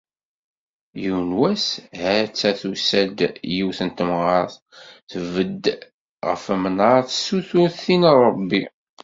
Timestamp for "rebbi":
8.23-8.61